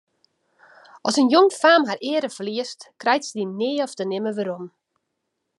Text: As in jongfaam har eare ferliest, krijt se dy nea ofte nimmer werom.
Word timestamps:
As 1.07 1.15
in 1.21 1.29
jongfaam 1.33 1.81
har 1.89 1.99
eare 2.11 2.29
ferliest, 2.37 2.79
krijt 3.01 3.23
se 3.25 3.33
dy 3.37 3.45
nea 3.59 3.83
ofte 3.87 4.03
nimmer 4.07 4.35
werom. 4.37 4.65